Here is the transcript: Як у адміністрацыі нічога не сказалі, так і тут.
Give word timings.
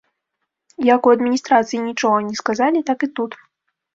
Як 0.95 1.01
у 1.09 1.11
адміністрацыі 1.17 1.79
нічога 1.89 2.17
не 2.29 2.35
сказалі, 2.41 2.79
так 2.89 2.99
і 3.09 3.13
тут. 3.21 3.31